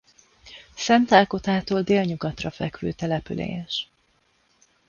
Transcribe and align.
Szentágotától 0.75 1.81
délnyugatra 1.81 2.51
fekvő 2.51 2.91
település. 2.91 3.89